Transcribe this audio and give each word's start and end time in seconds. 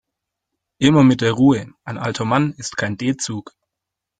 Immer 0.79 1.03
mit 1.03 1.21
der 1.21 1.33
Ruhe, 1.33 1.67
ein 1.83 1.99
alter 1.99 2.25
Mann 2.25 2.53
ist 2.53 2.75
kein 2.75 2.97
D-Zug. 2.97 3.53